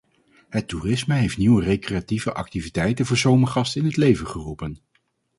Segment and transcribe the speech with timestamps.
[0.49, 4.77] Het toerisme heeft nieuwe recreatieve activiteiten voor zomergasten in het leven geroepen.